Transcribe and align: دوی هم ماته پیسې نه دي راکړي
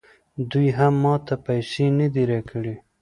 دوی 0.51 0.67
هم 0.77 0.93
ماته 1.03 1.35
پیسې 1.45 1.85
نه 1.99 2.07
دي 2.13 2.23
راکړي 2.31 2.75